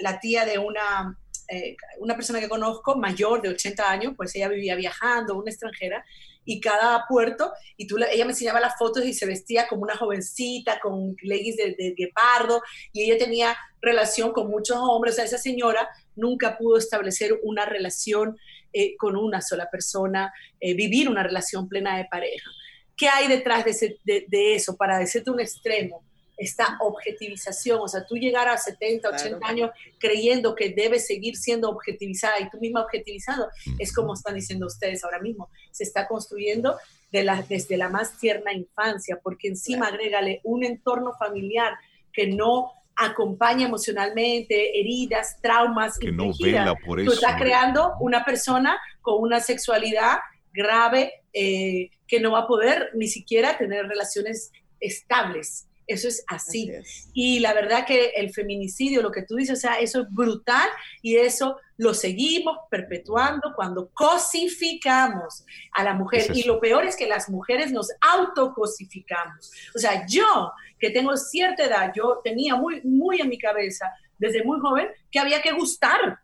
[0.01, 1.18] la, tía de una,
[1.49, 6.05] eh, una persona que conozco, mayor de 80 años, pues ella vivía viajando, una extranjera,
[6.45, 9.83] y cada puerto, y tú, la- ella me enseñaba las fotos y se vestía como
[9.83, 12.61] una jovencita, con leggings de, de guepardo,
[12.92, 17.64] y ella tenía relación con muchos hombres, o sea, esa señora nunca pudo establecer una
[17.64, 18.37] relación
[18.73, 22.51] eh, con una sola persona, eh, vivir una relación plena de pareja.
[22.97, 24.77] ¿Qué hay detrás de, ese- de eso?
[24.77, 26.03] Para decirte un extremo,
[26.37, 29.45] esta objetivización, o sea, tú llegar a 70, 80 Claro.
[29.53, 34.66] años creyendo que debes seguir siendo objetivizada y tú misma objetivizando, es como están diciendo
[34.66, 36.77] ustedes ahora mismo, se está construyendo
[37.11, 39.95] de la- desde la más tierna infancia, porque encima Claro.
[39.97, 41.75] agrégale un entorno familiar
[42.12, 47.12] que no acompaña emocionalmente, heridas, traumas, que no vela por Tú eso.
[47.14, 50.18] estás creando una persona con una sexualidad
[50.53, 55.66] grave eh, que no va a poder ni siquiera tener relaciones estables.
[55.87, 56.71] Eso es así.
[56.71, 57.11] Así es.
[57.12, 60.68] Y la verdad que el feminicidio, lo que tú dices, o sea, eso es brutal
[61.03, 66.31] y eso lo seguimos perpetuando cuando cosificamos a la mujer.
[66.31, 66.37] Es.
[66.37, 69.51] Y lo peor es que las mujeres nos autocosificamos.
[69.75, 74.45] O sea, yo que tengo cierta edad, yo tenía muy, muy en mi cabeza desde
[74.45, 76.18] muy joven que había que gustar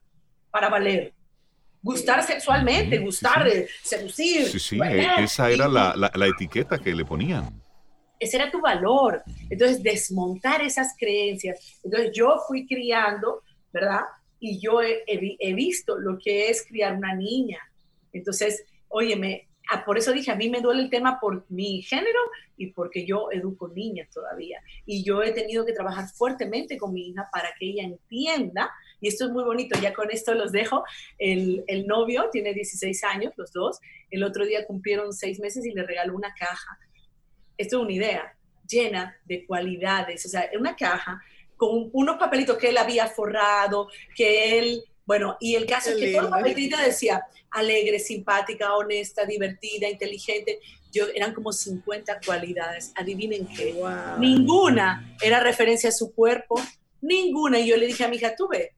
[0.51, 1.13] para valer.
[1.83, 3.57] Gustar sexualmente, Sí, sí, gustar, sí.
[3.57, 4.47] eh, seducir.
[4.49, 5.21] Sí, sí, bailar.
[5.21, 7.63] e- esa era Y- la, la- la etiqueta que le ponían.
[8.21, 9.23] Ese era tu valor.
[9.51, 11.79] Entonces, desmontar esas creencias.
[11.85, 14.03] Entonces, yo fui criando, ¿verdad?
[14.41, 17.59] Y yo he, he vi- he visto lo que es criar una niña.
[18.13, 22.19] Entonces, óyeme, ah, por eso dije, a mí me duele el tema por mi género
[22.57, 24.61] y porque yo educo niñas todavía.
[24.87, 29.09] Y yo he tenido que trabajar fuertemente con mi hija para que ella entienda, y
[29.09, 30.83] esto es muy bonito, ya con esto los dejo,
[31.19, 33.79] el novio tiene 16 años, los dos,
[34.11, 36.79] el otro día cumplieron seis meses y le regaló una caja
[37.59, 38.35] esto es una idea
[38.67, 41.23] llena de cualidades, o sea, una caja
[41.57, 46.01] con unos papelitos que él había forrado, que él, bueno, y el caso Qué es
[46.01, 46.37] que todos los lindo.
[46.39, 50.61] papelitos decía alegre, simpática, honesta, divertida, inteligente,
[50.93, 54.19] yo eran como 50 cualidades, adivinen qué, Wow.
[54.19, 56.61] ninguna era referencia a su cuerpo,
[57.01, 58.73] ninguna, y yo le dije a mi hija, tú ve,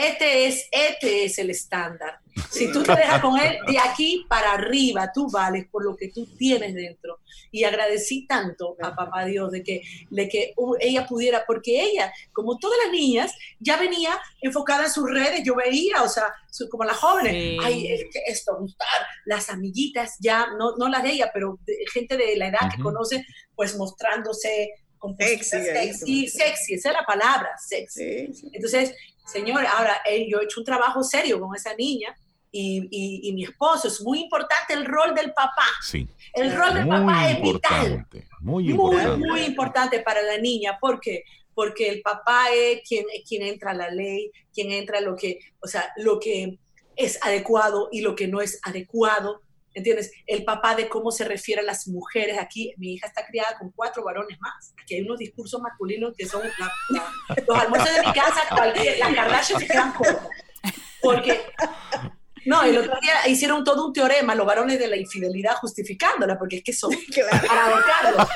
[0.00, 2.18] este es, este es el estándar.
[2.50, 6.08] Si tú te dejas con él, de aquí para arriba, tú vales por lo que
[6.08, 7.20] tú tienes dentro.
[7.52, 12.58] Y agradecí tanto a papá Dios de que, de que ella pudiera, porque ella, como
[12.58, 16.34] todas las niñas, ya venía enfocada en sus redes, yo veía, o sea,
[16.70, 17.58] como las jóvenes, Sí.
[17.62, 18.88] ay, es que esto, gustar,
[19.26, 22.82] las amiguitas, ya, no, no las de ella, pero de- gente de la edad que
[22.82, 28.26] conoce, pues mostrándose con Sexy, sexy, sexy, esa es la palabra, sexy.
[28.26, 28.50] Sí, sí.
[28.52, 32.14] Entonces, señor, ahora eh, yo he hecho un trabajo serio con esa niña
[32.52, 35.66] y, y- y mi esposo, es muy importante el rol del papá.
[35.82, 38.06] Sí, El rol del muy papá es vital,
[38.40, 39.16] muy muy, importante.
[39.26, 40.78] muy importante para la niña.
[40.80, 41.24] ¿Por qué?
[41.54, 45.38] Porque el papá es quien, quien entra a la ley, quien entra a lo que,
[45.60, 46.58] o sea, lo que
[46.96, 49.40] es adecuado y lo que no es adecuado.
[49.74, 50.12] ¿Entiendes?
[50.26, 52.38] El papá de cómo se refiere a las mujeres.
[52.38, 54.72] Aquí mi hija está criada con cuatro varones más.
[54.80, 56.42] Aquí hay unos discursos masculinos que son
[57.46, 58.42] los almuerzos de mi casa,
[58.98, 59.92] las Kardashian se quedan.
[61.02, 61.40] Porque,
[62.46, 66.56] no, el otro día hicieron todo un teorema, los varones de la infidelidad justificándola, porque
[66.56, 67.46] es que son Claro.
[67.46, 68.28] para ahorcarlos.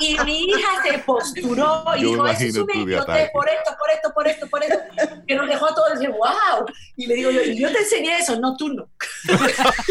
[0.00, 3.70] Y mi hija se posturó y Yo dijo, me eso es una idiotez por esto,
[3.78, 4.78] por esto, por esto, por esto,
[5.26, 6.66] que nos dejó a todos y dije, wow.
[6.96, 8.84] Y le digo yo, y yo te enseñé eso, no tú no.
[9.26, 9.32] tú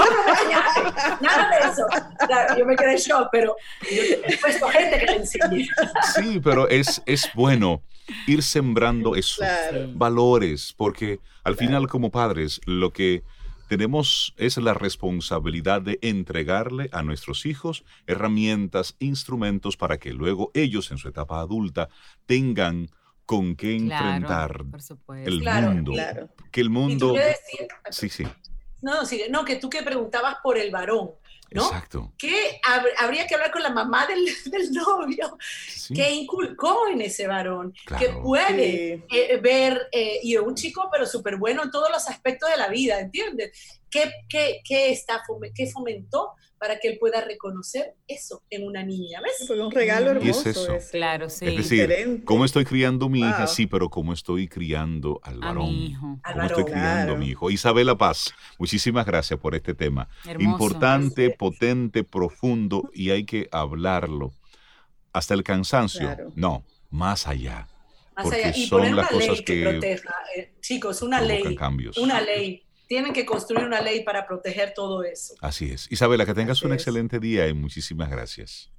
[0.03, 0.81] no me enseñaste,
[1.21, 1.85] nada de eso.
[1.85, 5.15] O sea, yo me quedé en shock, pero yo te he puesto gente que te
[5.15, 5.67] enseñé.
[6.15, 7.81] Sí, pero es, es bueno
[8.25, 9.87] ir sembrando eso, Claro.
[9.93, 13.23] valores, porque al final como padres lo que
[13.69, 20.91] tenemos es la responsabilidad de entregarle a nuestros hijos herramientas, instrumentos para que luego ellos
[20.91, 21.87] en su etapa adulta
[22.25, 22.89] tengan
[23.25, 24.65] con qué Claro, enfrentar
[25.25, 25.93] el Claro, mundo.
[25.93, 26.29] Claro.
[26.51, 27.15] Que el mundo...
[27.91, 28.23] Sí, sí,
[28.81, 29.29] no, no, sigue.
[29.29, 31.11] no, que tú que preguntabas por el varón,
[31.51, 31.65] ¿no?
[31.65, 32.13] exacto.
[32.17, 35.37] Que hab- habría que hablar con la mamá del, del novio,
[35.67, 39.15] Sí, que inculcó en ese varón, que puede Sí.
[39.17, 42.67] eh, ver, eh, y un chico, pero súper bueno en todos los aspectos de la
[42.67, 43.79] vida, ¿entiendes?
[43.89, 45.21] ¿Qué, qué, qué está,
[45.55, 49.21] qué fomentó para que él pueda reconocer eso en una niña?
[49.21, 49.47] ¿Ves?
[49.47, 50.49] Fue un regalo ¿Y es hermoso.
[50.49, 50.73] eso?
[50.75, 50.91] ese.
[50.91, 51.45] Claro, sí.
[51.45, 52.25] Es decir, Diferente.
[52.25, 53.45] ¿cómo estoy criando a mi hija?
[53.45, 53.47] Wow.
[53.47, 55.65] Sí, pero ¿cómo estoy criando al A varón?
[55.69, 56.19] mi hijo.
[56.23, 57.17] Al ¿Cómo estoy criando a Claro.
[57.17, 57.49] mi hijo?
[57.51, 60.09] Isabela Paz, muchísimas gracias por este tema.
[60.25, 60.49] Hermoso.
[60.51, 61.33] Importante, Sí.
[61.37, 64.33] potente, profundo y hay que hablarlo.
[65.13, 66.01] Hasta el cansancio.
[66.01, 66.31] Claro.
[66.35, 67.67] No, más allá.
[68.15, 68.57] Más porque allá.
[68.57, 70.13] Y son poner las una cosas ley que, que proteja.
[70.35, 71.55] eh, chicos, una ley.
[71.55, 71.97] cambios.
[71.97, 72.63] Una ley.
[72.87, 75.35] Tienen que construir una ley para proteger todo eso.
[75.41, 75.91] Así es.
[75.91, 76.77] Isabela, que tengas Así un es.
[76.77, 78.69] excelente día y muchísimas gracias.